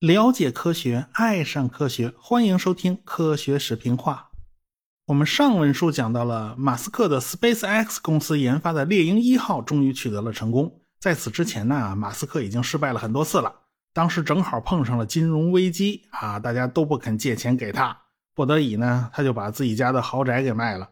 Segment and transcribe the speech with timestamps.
[0.00, 4.30] 了解科学，爱上科学，欢迎收听科学视频化。
[5.06, 10.80] 我们上文书讲到了马斯克的 SpaceX 公司研发的猎鹰一号终于取得了成功。
[10.98, 13.54] 在此之前呢，马斯克已经失败了很多次了。
[13.92, 17.96] 当时正好碰上了金融危机啊，大家都不肯借钱给他，
[18.34, 20.88] 不得已呢，他就把自己家的豪宅给卖了，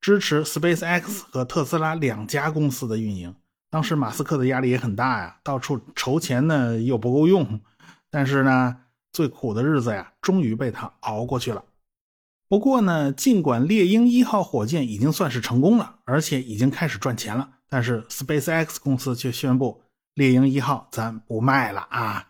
[0.00, 3.34] 支持 SpaceX 和特斯拉两家公司的运营。
[3.70, 7.60] 当时马斯克的压力也很大呀，到处筹钱呢又不够用。
[8.10, 8.78] 但是呢，
[9.12, 11.62] 最苦的日子呀，终于被他熬过去了。
[12.48, 19.82] 不过呢，尽管猎鹰一号火箭已经算是成功了，而且已经开始赚钱了，但是 SpaceX 公司却宣布
[20.14, 22.26] 猎鹰一号咱不卖了啊！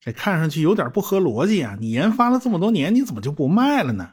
[0.00, 1.76] 这看上去有点不合逻辑啊！
[1.80, 4.12] 你研发了这么多年，你怎么就不卖了呢？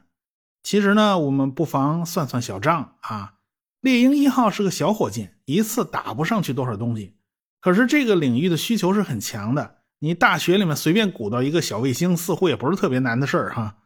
[0.64, 3.34] 其实呢，我们不妨算算小账啊。
[3.82, 7.16] 猎鹰一号是个小火箭，一次打不上去多少东西，
[7.60, 9.78] 可是这个领域的需求是很强的。
[10.00, 13.78] 你大学里面随便鼓捣一个小卫星，似乎也不是特别难的事儿哈。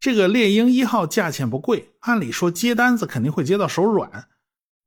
[0.00, 4.28] 这个猎鹰一号价钱不贵，按理说接单子肯定会接到手软。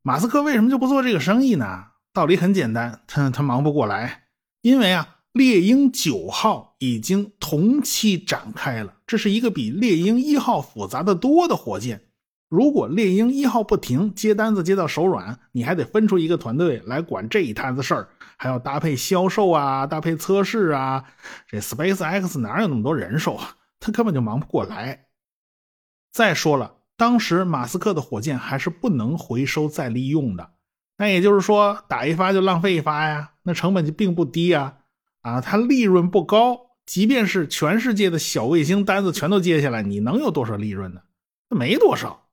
[0.02, 1.86] 马斯克为什么就不做这个生意呢？
[2.12, 4.24] 道理很简单，他他忙不过来。
[4.62, 12.02] 因为啊，猎鹰九号已经同期展开了，这是一个比猎鹰一号复杂的多的火箭。
[12.50, 21.04] 如果猎鹰一号不停接单子接到手软，你还得分出一个团队来管这一摊子事儿，还要搭配销售啊，搭配测试啊。
[21.46, 23.56] 这 SpaceX 哪有那么多人手啊？
[23.80, 25.06] 他根本就忙不过来。
[26.12, 30.54] 再说了，当时马斯克的火箭还是不能回收再利用的，
[30.98, 34.78] 那也就是说打一发就浪费一发呀，那成本就并不低呀。
[35.22, 41.02] 啊，它利润不高，即便是全世界的小卫星单子全都接下来，你能有多少利润呢？
[41.50, 42.28] 没多少。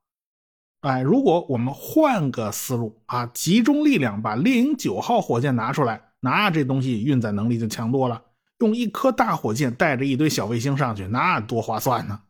[0.80, 8.22] 哎，如果我们换个思路啊，集中力量把猎鹰九号火箭拿出来，那这东西运载能力就强多了。
[8.60, 12.20] 用一颗大火箭带着一堆小卫星上去，那多划算呢。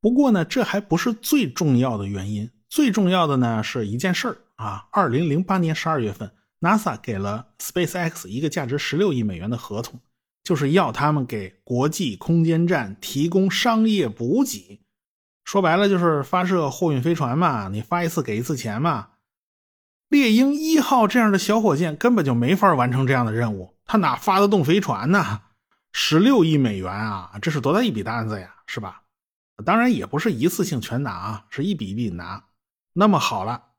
[0.00, 4.86] 不过呢，这还不是最重要的原因，最重要的呢是一件事儿啊。
[4.92, 6.30] 二零零八年十二月份
[6.60, 9.98] ，NASA 给了 SpaceX 一个价值十六亿美元的合同，
[10.44, 14.82] 就是要他们给国际空间站提供商业补给。
[15.42, 19.08] 说白了就是发射货运飞船嘛，你发一次给一次钱嘛。
[20.08, 25.40] 猎鹰一号这样的小火箭根本就没法完成这样的任务，它哪发得动飞船呢？
[25.92, 29.02] 十六亿美元啊，这是多大一笔单子呀，是吧？
[29.64, 32.44] 当然也不是一次性全拿啊，是一笔一笔拿。
[32.94, 33.70] 那么好了，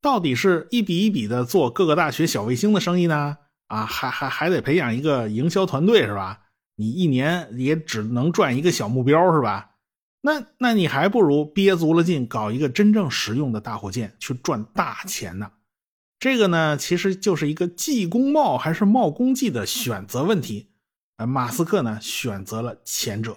[0.00, 3.38] 到底是一笔一笔的做各个大学小卫星的生意呢？
[3.66, 6.40] 啊，还还还得培养一个营销团队是吧？
[6.76, 9.70] 你一年也只能赚一个小目标是吧？
[10.20, 15.52] 那那你还不如憋足了劲搞一个真正实用的大火箭去赚大钱呢？
[16.18, 20.72] 这个呢，其实就是一个技工冒还是冒功绩的选择问题。
[21.18, 23.36] 呃，马斯克呢选择了前者。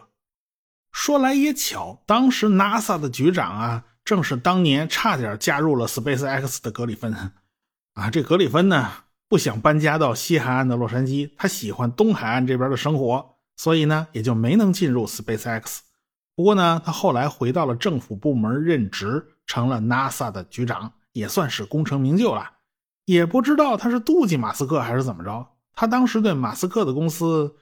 [0.91, 7.13] 说来也巧，当时 NASA 的局长啊，正是当年差点加入了 SpaceX 的格里芬。
[7.93, 8.91] 啊，这格里芬呢
[9.29, 15.81] 不想搬家到西海岸的洛杉矶，他喜欢东海岸这边的生活，所以呢也就没能进入 SpaceX。
[16.35, 22.49] 不过呢，他后来回到了政府部门任职，成了 NASA 的局长，也算是功成名就了。
[23.05, 27.55] 也不知道他是妒忌马斯克还是怎么着，他当时对马斯克的公司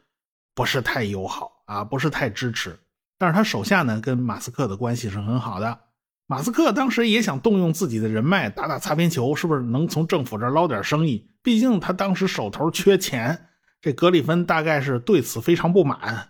[0.56, 2.80] 不是太友好啊，不是太支持。
[3.18, 5.80] 但是他手下呢，跟马斯克的关系是很好的。
[6.28, 11.32] 马斯克当时也想动用自己的人脉打打擦边球，是不是能从政府这捞点生意？
[11.42, 13.48] 毕竟他当时手头缺钱。
[13.82, 16.30] 这格里芬大概是对此非常不满。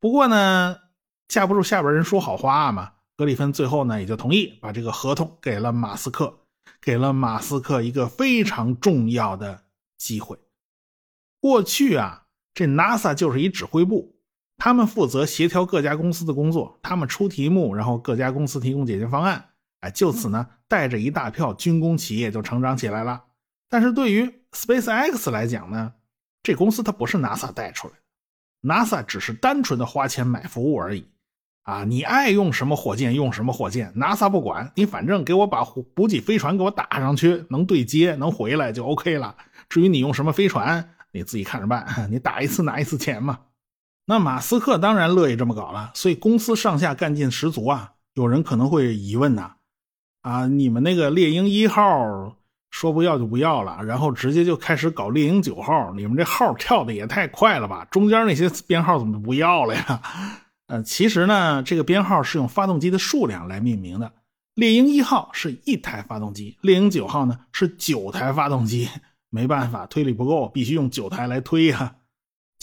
[0.00, 0.78] 不过呢。
[1.26, 6.40] 架不住下边人说好话嘛，格里芬最后呢也就同意把这个合同给了马斯克，
[6.82, 9.64] 给了马斯克一个非常重要的
[9.96, 10.38] 机会。
[11.40, 14.13] 过去啊，这 NASA 就是一指挥部，
[14.56, 19.50] 他们负责协调各家公司的工作，他们出题目，然后各家公司提供解决方案，
[19.80, 23.24] 哎，就此呢带着一大票军工企业就成长起来了。
[23.68, 25.92] 但是对于 SpaceX 来讲呢，
[26.42, 31.06] 这公司它不是 NASA 带出来的，NASA 只是单纯的花钱买服务而已。
[31.64, 39.34] 啊，你爱用什么火箭用什么火箭，NASA 不管你，反正给我把补给飞船给我打上去，能对接能回来就 OK 了。
[39.70, 41.86] 至于你用什么飞船，你自己看着办。
[42.12, 43.40] 你打一次拿一次钱嘛。
[44.06, 47.92] 那马斯克当然乐意这么搞了，所以公司上下干劲十足啊。
[48.14, 49.52] 有人可能会疑问呐，
[50.22, 52.36] 啊，你们那个猎鹰一号
[52.70, 57.86] 说不要就不要了，然后直接就开始搞猎鹰九号，你们这号跳的也太快了吧？
[57.90, 60.02] 中间那些编号怎么不要了呀？
[60.68, 64.12] 呃，其实呢，这个编号是用发动机的数量来命名的。
[64.54, 68.88] 猎鹰一号是一台发动机，猎鹰九号呢是九台发动机。
[69.28, 71.96] 没办法，推力不够，必须用九台来推呀。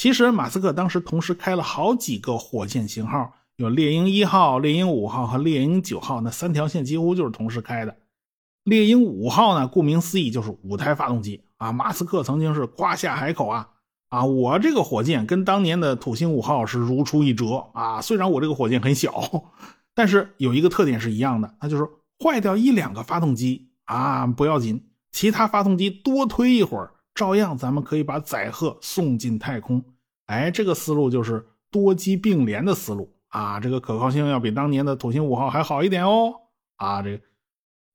[0.01, 7.95] 其实马斯克当时同时开了好几个火箭型号，有猎鹰一号、猎鹰五号和猎鹰九号，那三条线几乎就是同时开的。
[8.63, 11.71] 猎鹰五号呢，顾名思义就是五台发动机啊。
[11.71, 13.69] 马斯克曾经是夸下海口啊
[14.09, 18.01] 啊，我这个火箭跟当年的土星五号是如出一辙啊。
[18.01, 19.21] 虽然我这个火箭很小，
[19.94, 21.88] 但是有一个特点是一样的，那就是
[22.18, 24.83] 坏掉一两个发动机啊不要紧。
[25.12, 29.83] 其他发动机多推一会儿，照样咱们可以把载荷送进太空。
[30.31, 33.60] 哎，这个思路就是多机并联的思路啊！
[33.60, 36.33] 这个可靠性要比当年的土星五号还好一点哦。
[36.78, 37.22] 啊，这个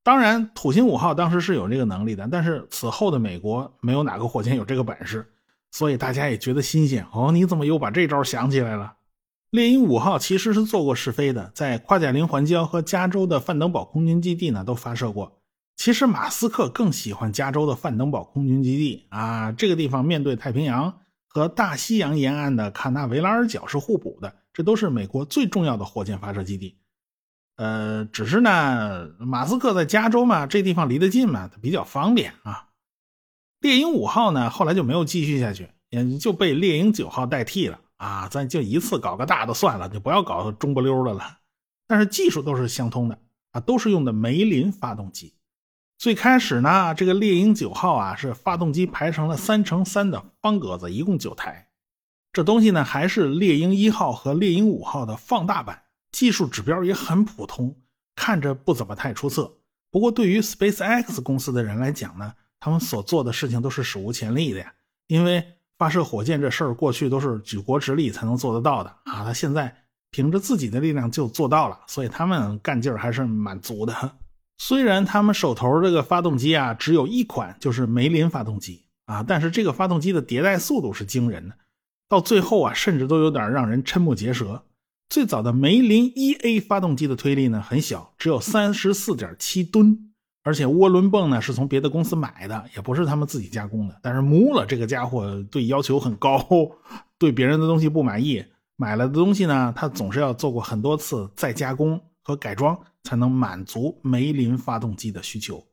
[0.03, 5.25] 当然，土星五号当时是有这个能力的，但是此后的美国没有哪个火箭有这个本事，
[5.71, 7.31] 所以大家也觉得新鲜哦。
[7.31, 8.93] 你怎么又把这招想起来了？
[9.49, 15.39] 猎鹰五号其实是做过试飞的，在夸贾林环礁和加州的范登堡空军基地呢都发射过。
[15.75, 20.99] 其实马斯克更喜欢加州的范登堡空军基地啊，这个地方面对太平洋
[21.37, 26.79] 和大西洋沿岸的卡纳维拉尔角是互补的，这都是美国最重要的火箭发射基地。
[27.57, 32.69] 呃，只是呢，马斯克在加州嘛，这地方离得近嘛，它比较方便啊。
[33.59, 38.27] 猎鹰五号呢，后来就没有继续下去，也就被猎鹰九号代替了啊。
[38.29, 41.37] 咱就一次搞个大的算了，就不要搞中不溜的了。
[41.85, 43.19] 但是技术都是相通的
[43.51, 45.35] 啊，都是用的梅林发动机。
[45.97, 51.69] 最开始呢，这个猎鹰九号啊是发动机排成了三乘三的方格子，一共九台。
[52.31, 57.75] 这东西呢还是猎鹰一号和猎鹰五号的放大版，技术指标也很普通，
[58.15, 59.51] 看着不怎么太出色。
[59.89, 64.71] 不过对于 SpaceX 公司的人来讲呢，他们所做的事情都是史无前例的呀。
[65.07, 65.43] 因为
[65.79, 69.75] 发射火箭这事儿过去都是举国之力才能做得到的啊，他现在
[70.11, 74.11] 凭着自己的力量就做到了，所以他们干劲儿还是蛮足的。
[74.57, 81.55] 虽然他们手头这个发动机啊只有一款，就是梅林发动机啊，但是这个发动机的迭代速度是惊人的，
[82.09, 84.63] 到最后啊甚至都有点让人瞠目结舌。
[85.09, 90.11] 最早的梅林一 A 发动机的推力呢很小，只有三十四点七吨，
[90.43, 93.95] 而且涡轮泵呢是从别的公司买的，也不是他们自己加工的。
[94.01, 96.45] 但是穆勒这个家伙对要求很高，
[97.17, 98.43] 对别人的东西不满意，
[98.75, 102.77] 买了的东西呢他总是要做过很多次再加工和改装。
[103.07, 105.65] 才能满足梅林发动机的需求。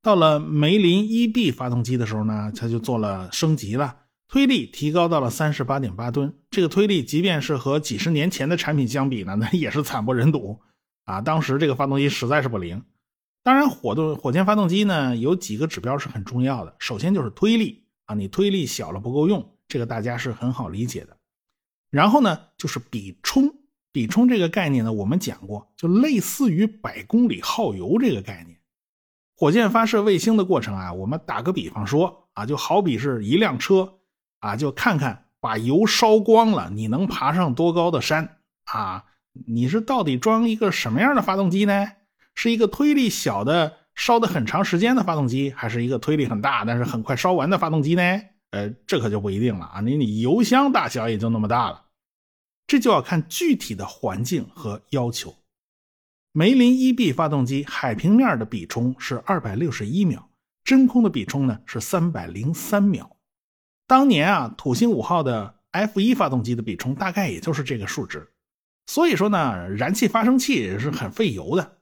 [0.00, 6.32] 到了梅林一 B 发动机的时候呢，它就做了升级了，推力提高到了三十八点八吨。
[6.48, 10.60] 这个推力，即便是和几十年前的产品相比呢，那也是惨不忍睹
[11.06, 11.20] 啊！
[11.20, 12.84] 当时这个发动机实在是不灵。
[13.42, 16.76] 当然，火动火箭发动机呢，有几个指标是很重要的。
[16.78, 21.16] 首先就是推力啊，你推力小了不够用，这个大家是很好理解的。
[21.90, 23.57] 然后呢，就是比冲。
[23.92, 28.58] 比冲这个概念呢，我们讲过，就类似于百公里耗油这个概念。
[29.36, 33.94] 火箭发射卫星的过程啊，我们打个比方说啊，就好比是一辆车
[34.40, 39.04] 啊，就看看把油烧光了，你能爬上多高的山啊？
[39.46, 41.92] 你是到底装一个什么样的发动机呢？
[42.34, 48.02] 是一个推力小的烧的很长时间的发动机，还是一个推力很大但是很快烧完的发动机呢？
[48.50, 51.84] 呃，这可就不一定了啊，你你油箱大小也就那么大了。
[52.68, 55.34] 这就要看具体的环境和要求。
[56.32, 60.28] 梅林一 B 发动机海平面的比冲是二百六十一秒，
[60.62, 63.16] 真空的比冲呢是三百零三秒。
[63.86, 68.28] 当年啊，土星五号的 F 一发动机的比冲大概也就是这个数值。
[68.86, 71.78] 所以说呢，燃气发生器也是很费油的。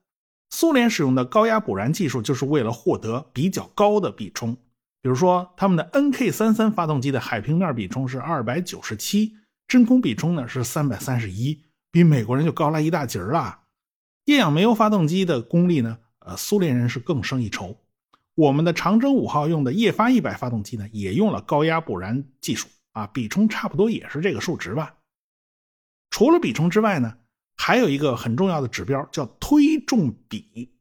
[0.50, 4.54] 苏联使用的高压补燃技术就是为了获得比较高的比冲。
[5.02, 9.36] 比如说，他们的 NK 三三发动机的海平面比冲是二百九十七。
[9.68, 13.60] 真空比冲呢是三百三十一，比美国人就高了一大截儿了。
[14.26, 17.76] 液氧煤油发动机的功率呢，呃，苏联人是更胜一筹。
[18.34, 24.94] 我们的长征五号用的液发一百发动机呢，也用了高压补燃技术啊，比冲差不多也是这个数值吧。
[26.10, 27.16] 除了比冲之外呢，
[27.56, 30.72] 还有一个很重要的指标叫推重比。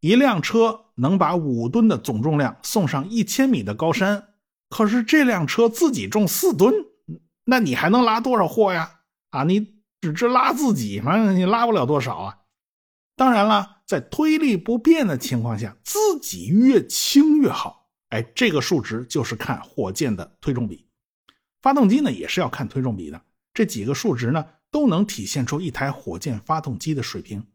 [0.00, 4.28] 一辆车能把五吨的总重量送上一千米的高山，
[4.68, 6.72] 可是这辆车自己重四吨。
[7.48, 9.00] 那你还能拉多少货呀？
[9.30, 11.32] 啊，你只知拉自己吗？
[11.32, 12.38] 你拉不了多少啊。
[13.14, 17.88] 当然了，在推力不变的情况下，自己越轻越好。
[18.10, 20.86] 哎，这个数值就是看火箭的推重比，
[21.62, 23.22] 发动机呢也是要看推重比的。
[23.54, 27.46] 这几个数值呢都能体现出一台火箭发动机的水平。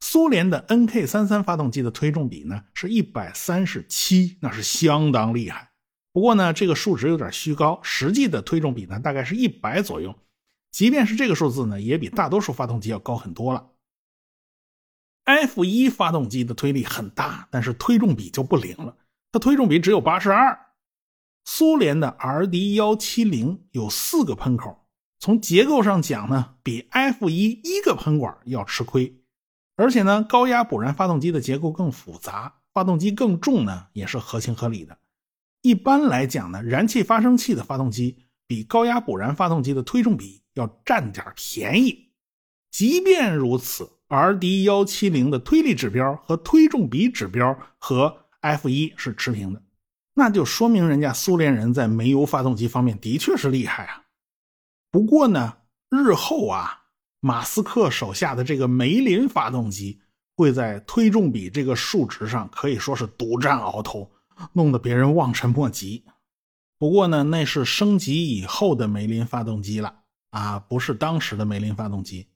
[0.00, 5.70] 苏联的 NK 三三发动机的推重比呢是一百三十七，那是相当厉害。
[6.18, 10.16] 不过呢，这个数值有点虚高，实际的推重比呢大概是一百左右。
[10.72, 13.68] 即便是这个数字呢，也比大多数发动机要高很多了。
[15.22, 18.96] F 一发动机的推力很大，但是推重比就不灵了，
[19.30, 20.58] 它推重比只有八十二。
[21.44, 24.88] 苏联的 RD 幺七零有四个喷口，
[25.20, 29.22] 从结构上讲呢，比 F 一一个喷管要吃亏，
[29.76, 34.98] 而且呢，高压补燃发动机的结构更复杂，发动机更重呢，也是合情合理的。
[35.62, 42.10] 一般来讲呢，燃气发生器的发动机比高压补燃发动机的推重比要占点便宜。
[42.70, 49.62] 即便如此，RD 幺七零的推力指标和推重比指标和 F 一是持平的，
[50.14, 54.04] 那就说明人家苏联人在煤油发动机方面的确是厉害啊。
[54.90, 55.56] 不过呢，
[55.90, 56.84] 日后啊，
[57.20, 60.00] 马斯克手下的这个梅林发动机
[60.36, 64.10] 会在推重比这个数值上可以说是独占鳌头。
[64.52, 66.04] 弄得别人望尘莫及。
[66.78, 72.28] 不过呢，那是升级以后的梅林发动机了啊，不是当时的梅林发动机。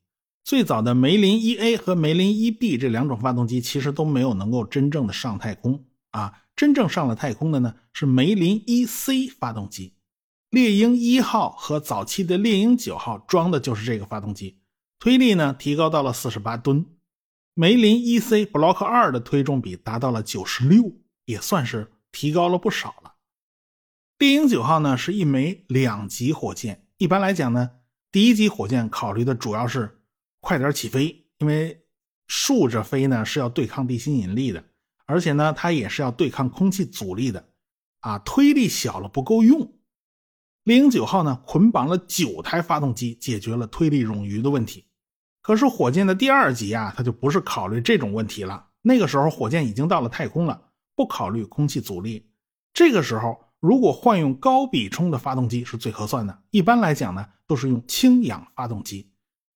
[0.44, 6.40] 最早的梅林一 A 和梅林一 B 这两种发动机其实都没有能够真正的上太空啊。
[6.56, 9.94] 真正上了太空的呢是梅林一 C 发动机。
[10.50, 14.58] 猎鹰一号和早期的猎鹰九号装的就是这个发动机，
[14.98, 16.84] 推力呢提高到了四十八吨。
[17.54, 20.92] 梅林一 C Block 二的推重比达到了九十六。
[21.32, 23.14] 也算是提高了不少了。
[24.18, 27.70] 猎鹰九号呢是一枚两级火箭，一般来讲呢，
[28.12, 30.00] 第一级火箭考虑的主要是
[30.40, 31.84] 快点起飞，因为
[32.28, 34.62] 竖着飞呢是要对抗地心引力的，
[35.06, 37.48] 而且呢它也是要对抗空气阻力的，
[38.00, 39.72] 啊，推力小了不够用。
[40.62, 44.86] 猎鹰九号呢捆绑了九台发动机，解决了推力冗余的问题。
[45.40, 50.68] 可是火箭的第二级啊，它就不是考虑这种问题了，那个时候火箭已经到了太空了。
[51.02, 52.28] 不考虑空气阻力，
[52.72, 56.38] 这个时候如果换用高比冲的发动机是最合算的。
[56.52, 59.10] 一般来讲呢，都是用氢氧发动机。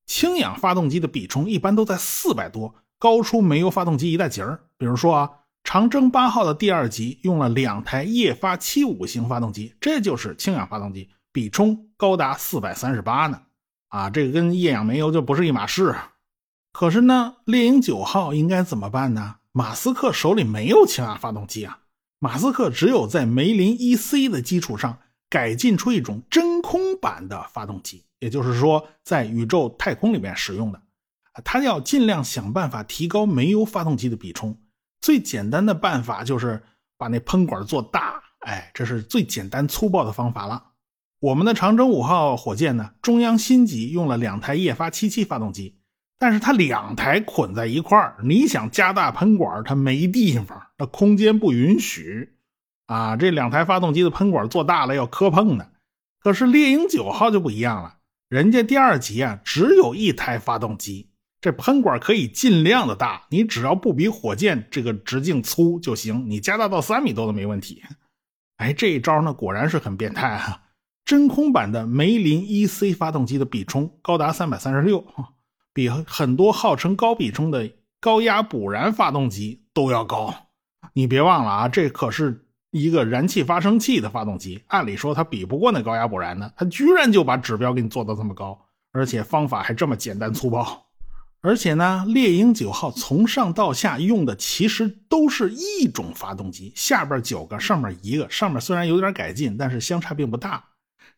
[0.07, 4.61] 氢氧发动机的比冲一般都在四百多，高出煤油发动机一大截儿。
[4.77, 5.31] 比如说啊，
[5.63, 13.41] 长征八号的第二级用了两台液发七五型发动机，这就是氢氧发动机，比冲高达四百三十八呢。
[13.87, 15.95] 啊，这个跟液氧煤油就不是一码事。
[16.73, 19.37] 可是呢，猎鹰九号应该怎么办呢？
[19.57, 21.79] 马斯克手里没有氢氧发动机啊，
[22.19, 24.99] 马斯克只有在梅林 EC 的基础上
[25.31, 30.83] 改进出一种真空版的发动机，也就是说在宇宙太空里面使用的。
[31.43, 34.55] 他要尽量想办法提高煤油发动机的比冲，
[35.01, 36.63] 最简单的办法就是
[36.99, 40.63] 把那喷管做大，哎，这是最简单粗暴的方法了。
[41.19, 45.79] 我们的长征五号火箭呢，中央新级用了两台液发七七发动机。
[46.19, 52.37] 但是它两台捆在一块儿，你想加大喷管，它没地方，那空间不允许
[52.87, 53.17] 啊！
[53.17, 55.73] 这两台发动机的喷管做大了要磕碰的。
[56.21, 67.83] 可是猎鹰九号就不一样了，人家第二级啊只有一台发动机，这喷管可以尽量的大，你只要不比火箭这个直径粗就行，你加大到三米多都没问题。
[68.57, 70.63] 哎，这一招呢果然是很变态啊！
[71.05, 75.07] 真空版的梅林 EC 发动机的比冲高达三百三十六。
[75.77, 80.35] 比很多号称高比冲的高压补燃发动机都要高，
[80.95, 88.59] 你别忘了啊，这可是一个燃气发生器的发动机，按理说它比不过那高压补燃的，它居然就把指标给你做到这么高，
[88.93, 90.87] 而且方法还这么简单粗暴。
[91.43, 100.65] 而且呢，猎鹰九号从上到下用的其实都是一种发动机，下边九个，上面一个，上面虽然有点改进，但是相差并不大。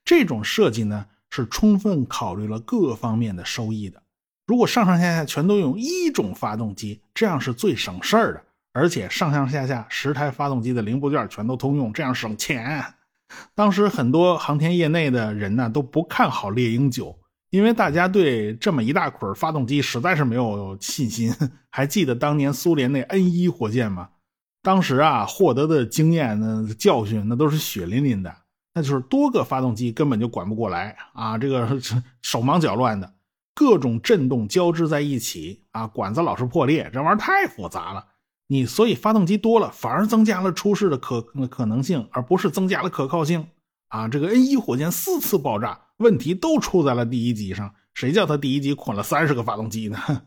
[0.04, 4.02] 这种设计呢，是充分考虑了各方面的收益的。
[4.48, 12.82] 如果上上下下全都用一种发动机，这样是最省事儿的，而且上上下下十台发动机的零部件全都通用，这样省钱。
[13.54, 17.14] 当时很多航天业内的人呢都不看好猎鹰九，
[17.50, 21.30] 因为大家对这么一大捆发动机实在是没有信心。
[21.68, 24.08] 还记得当年苏联那 N 一火箭吗？
[24.62, 28.34] 当时啊获得的经验、那教训那都是血淋淋的，
[28.72, 31.78] 那就是多个发动机根本就管不过来啊，这个
[32.22, 33.12] 手忙脚乱的。
[33.58, 38.06] 各种震动交织在一起啊，管子老是破裂，这玩意儿太复杂了。
[38.46, 43.48] 你所以发动机多了，反而增加了出事的可可能性，而不是增加了可靠性
[43.88, 44.06] 啊。
[44.06, 47.74] 这个 N 一火箭四次爆炸，问题都出在了第一级上。
[47.94, 49.98] 谁叫他第一级捆了三十个发动机呢？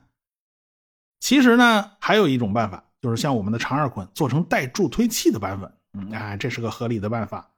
[1.22, 7.50] 其实呢，还有一种办法，就是像我们的长二捆做成带助推器的版本，嗯，哎，这是个合理的办法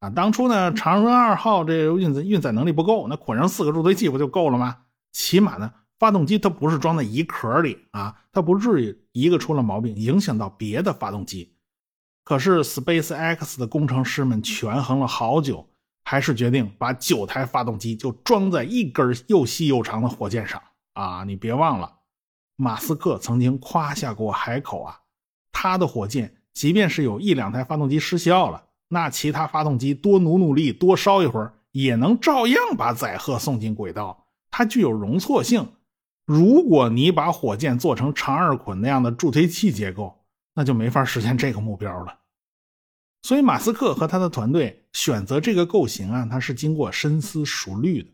[0.00, 0.10] 啊。
[0.10, 4.76] 当初呢，长征二号这运载运载能力不够，那捆上四个助推器不就够了吗？
[5.12, 11.56] 起码呢，发动机它不是装在一壳里啊，它不至于一个出了毛病影响到别的发动机。
[12.24, 15.68] 可是 Space X 的工程师们权衡了好久，
[16.04, 20.62] 还是决定把九台发动机就装在一根又细又长的火箭上
[20.94, 21.24] 啊！
[21.24, 21.98] 你别忘了，
[22.56, 25.00] 马斯克曾经夸下过海口啊，
[25.50, 34.21] 他的火箭即便是有一两台发动机失效了，那其他发动机多努努力，多烧一会儿，也能照样把载荷送进轨道。
[34.52, 35.72] 它具有容错性。
[36.24, 40.20] 如果你把火箭做成长二捆那样的助推器结构，
[40.54, 42.20] 那就没法实现这个目标了。
[43.22, 48.10] 所以，马斯克和他的团队选择这个构型啊，他是经过深思熟虑的。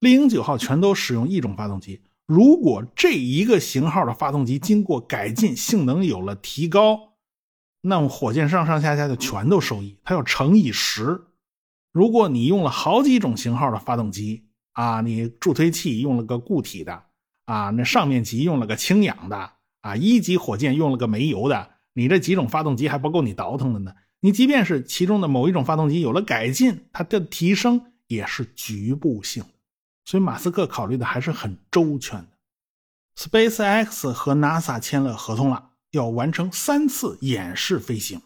[0.00, 7.14] 猎鹰九号全都使用一种发动机，如果这一个型号的发动机经过改进，性能有了提高，
[7.82, 11.22] 那么火箭上上下下就全都受益，它要乘以十。
[11.92, 14.47] 如果你用了好几种型号的发动机
[14.78, 17.02] 啊，你助推器用了个固体的
[17.46, 23.92] 啊，那上面级用了个氢氧的啊，一级火箭用了个煤油的，你这几种发动机还不够你倒腾的呢。
[24.20, 29.48] 你即便是其中的某一种发动机有了改进，它的提升也是局部性的，
[30.04, 32.28] 所以马斯克考虑的还是很周全的。
[33.16, 38.22] SpaceX 和 NASA 签了合同了，要完成三次演示飞行，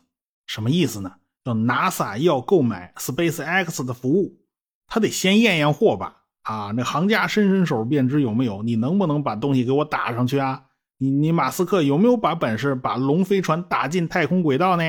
[0.47, 1.15] 什么意思呢？
[1.45, 4.43] 要 NASA 要购买 SpaceX 的服务，
[4.87, 6.22] 他得先验验货吧？
[6.43, 10.65] 啊，那行家伸伸手便知有没有，你能不能把东西给我打上去啊？
[10.99, 14.85] 你你马斯克有没有把本事把龙飞船打进太空轨道呢？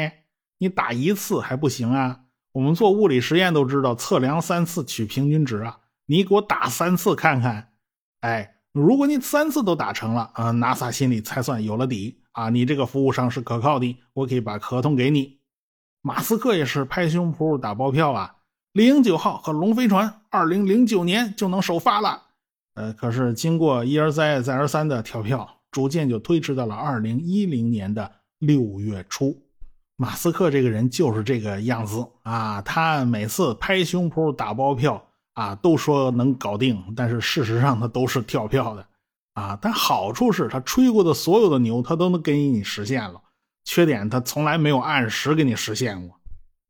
[0.60, 2.22] 你打一次还不行啊？
[2.54, 5.80] 我们做物理实验都知道，测量三次取平均值啊。
[6.06, 7.70] 你给我打三次看看。
[8.22, 12.50] 哎，如果你三次都打成了啊，NASA 心里才算有了底啊。
[12.50, 15.40] 你这个服务商是可靠的，我可以把合同给你。
[16.02, 18.36] 马斯克也是拍胸脯打包票啊，
[18.74, 22.24] 猎鹰九号和龙飞船二零零九年就能首发了。
[22.74, 29.40] 呃，可是经过一而再再而三的跳票，逐渐就推迟到了二零一零年的六月初。
[29.96, 38.84] 马斯克这个人就是这个样子啊，他每次拍胸脯打包票啊，都说能搞定，但是事实上他都是跳票的
[39.36, 39.56] 啊。
[39.62, 43.22] 但好处是他吹过的所有的牛，他都能给你实现了；
[43.66, 46.20] 缺点他从来没有按时给你实现过。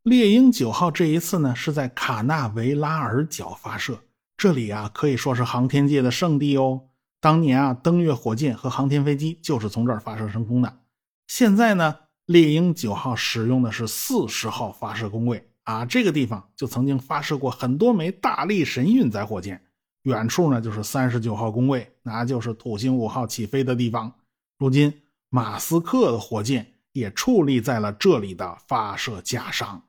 [0.03, 3.99] 猎鹰九号这一次呢，是在卡纳维拉尔角发射，
[4.35, 6.89] 这里啊可以说是航天界的圣地哦。
[7.21, 10.81] 当年啊，登月火箭和航天飞机就是从这儿发射升空的。
[11.27, 11.99] 现在呢？
[12.25, 19.61] 猎鹰九号使用的是四十号发射工位啊，这个地方就曾经发射过很多枚大力神运载火箭。
[20.03, 24.13] 远处呢就是三十九号工位，那就是土星五号起飞的地方。
[24.57, 29.83] 如今马斯克的火箭也矗立在了这里的发射架上。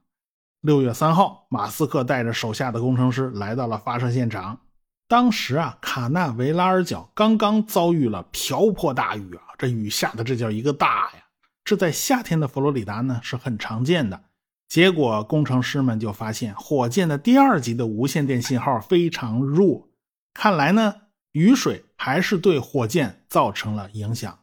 [0.65, 4.61] 六月三号，马斯克带着手下的工程师来到了发射现场。
[5.07, 11.25] 当时啊，卡纳维拉尔角刚刚遭遇了瓢泼大雨啊，这雨下的这叫一个大呀！
[11.65, 14.19] 这在夏天的佛罗里达呢是很常见的。
[14.67, 19.91] 结果工程师们就发现，火箭的第二级的无线电信号非常弱。
[20.33, 20.95] 看来呢，
[21.33, 24.39] 雨水还是对火箭造成了影响。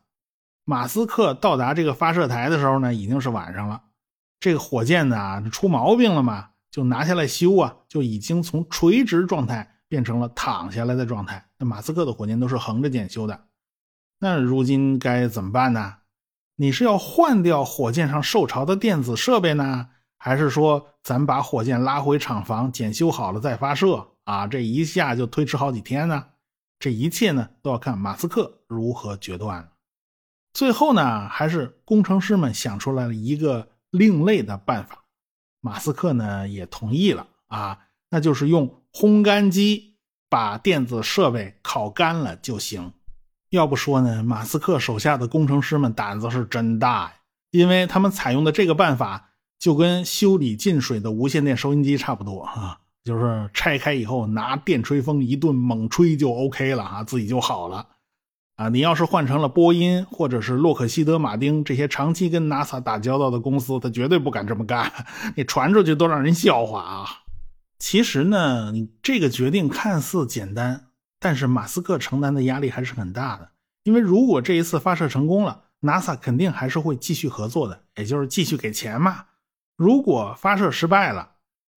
[0.66, 3.82] 马斯克到达这个发射台的时候呢，已经是晚上了。
[4.42, 11.48] 这个火箭呢出毛病了嘛，就拿下来修啊，就已经从垂直状态变成了躺下来的状态。
[11.58, 13.46] 那马斯克的火箭都是横着检修的。
[14.20, 15.98] 那如今该怎么办呢？
[16.56, 24.48] 你是要换掉火箭上受潮的电子设备呢，还是说咱把火箭拉回厂房检修好了再发射啊？
[24.48, 26.26] 这一下就推迟好几天呢？
[26.80, 29.70] 这一切呢都要看马斯克如何决断。
[30.54, 35.04] 最后呢，还是工程师们想出来了一个另类的办法，
[35.60, 37.78] 马斯克呢也同意了啊，
[38.10, 39.98] 那就是用烘干机
[40.30, 42.94] 把电子设备烤干了就行。
[43.50, 47.14] 要不说呢，马斯克手下的工程师们胆子是真大呀，
[47.52, 57.86] 因为他们采用的这个办法就跟修理进水的无线电收音机差不多啊，就是拆开以后拿电吹风一顿猛吹就 OK 了啊，自己就好了
[58.64, 58.70] 啊。
[58.70, 64.92] 你要是换成了波音或者是洛克希德马丁这些长期跟 NASA 打交道的公司，他绝对不敢这么干，
[65.36, 67.06] 你传出去都让人笑话啊。
[67.80, 70.88] 其实呢，你这个决定看似简单。
[71.24, 73.50] 但是马斯克承担的压力还是很大的，
[73.84, 79.26] 因为如果这一次发射成功了，NASA 肯定还是会继续合作的，也就是继续给钱嘛。
[79.78, 81.34] 如果发射失败了，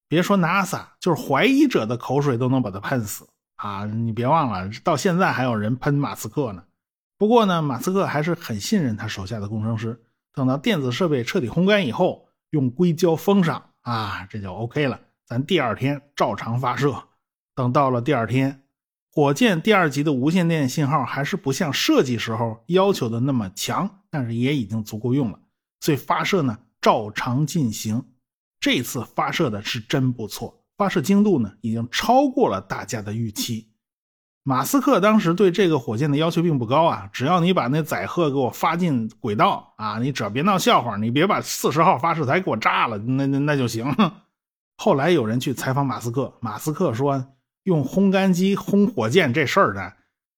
[0.09, 3.85] 别说 NASA，就是怀疑者的口水都能把他喷死啊！
[3.85, 6.62] 你别忘了，到现在还有人喷马斯克呢。
[7.24, 9.98] 不过呢，马斯克还是很信任他手下的工程师，
[10.34, 15.00] 等到电子设备彻底烘干以后，用硅胶封上啊，这就 OK 了。
[15.24, 16.94] 咱第二天照常发射。
[17.54, 18.60] 等到了第二天。
[19.10, 25.38] 火箭第二级的无线电信号还是不像设计时候要求的那么强，但是也已经足够用了，
[25.80, 28.04] 所以发射呢照常进行。
[28.60, 33.70] 这次发射的是真不错，发射精度呢已经超过了大家的预期。
[34.46, 43.90] 马斯克当时对这个火箭的要求并不高啊，只要你把那载荷给我发进轨道啊，你只要别闹笑话，你别把四十号发射台给我炸了，那那那就行。
[44.76, 47.26] 后来有人去采访马斯克，马斯克说
[47.62, 49.92] 用烘干机烘火箭这事儿呢，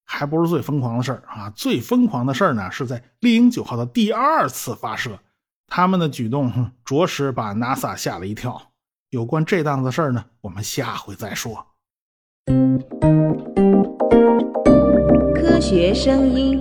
[0.04, 5.18] 还不是最疯狂的事儿啊，最疯狂的事儿呢是在猎鹰九号的第二次发射，
[5.66, 8.70] 他们的举动着实把 NASA 吓了一跳。
[9.10, 11.66] 有关这档子事儿呢，我们下回再说。
[15.56, 16.60] 科学声音。